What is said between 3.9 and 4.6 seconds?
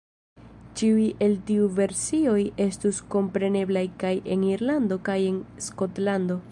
kaj en